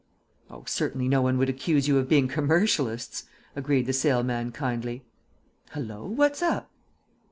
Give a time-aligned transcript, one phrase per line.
[0.49, 5.03] "Oh, certainly no one would accuse you of being commercialists," agreed the Sale man kindly.
[5.73, 6.71] "Hallo, what's up?"